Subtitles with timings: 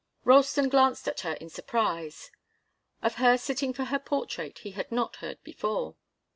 [0.23, 2.31] Ralston glanced at her in surprise.
[3.03, 5.95] Of her sitting for her portrait he had not heard before.